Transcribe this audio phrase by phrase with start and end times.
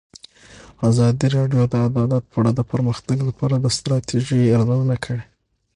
[0.89, 5.23] ازادي راډیو د عدالت په اړه د پرمختګ لپاره د ستراتیژۍ ارزونه کړې.